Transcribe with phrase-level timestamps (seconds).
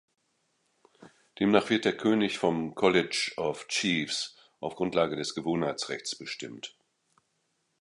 [1.39, 6.75] Demnach wird der König vom "College of Chiefs" auf Grundlage des Gewohnheitsrechts bestimmt.